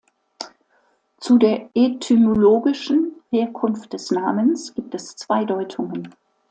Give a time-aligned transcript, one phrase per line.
[1.19, 6.09] Zu der etymologischen Herkunft des Namens gibt es zwei Deutungen.